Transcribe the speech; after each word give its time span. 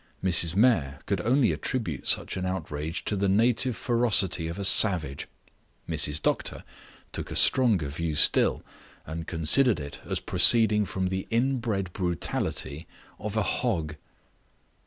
Mrs. 0.23 0.55
Mayor 0.55 0.97
could 1.05 1.21
only 1.21 1.51
attribute 1.51 2.07
such 2.07 2.35
an 2.35 2.43
outrage 2.43 3.05
to 3.05 3.15
the 3.15 3.29
native 3.29 3.75
ferocity 3.77 4.47
of 4.47 4.57
a 4.57 4.63
savage. 4.65 5.27
Mrs. 5.87 6.19
Doctor 6.19 6.63
took 7.11 7.29
a 7.29 7.35
stronger 7.35 7.87
view 7.87 8.15
still, 8.15 8.63
and 9.05 9.27
considered 9.27 9.79
it 9.79 9.99
as 10.03 10.19
proceeding 10.19 10.85
from 10.85 11.09
the 11.09 11.27
inbred 11.29 11.93
brutality 11.93 12.87
of 13.19 13.37
a 13.37 13.43
hog. 13.43 13.93